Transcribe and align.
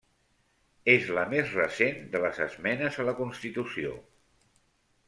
És 0.93 1.05
la 1.17 1.25
més 1.33 1.53
recent 1.59 2.01
de 2.17 2.23
les 2.25 2.41
esmenes 2.47 2.99
a 3.05 3.07
la 3.13 3.17
constitució. 3.21 3.97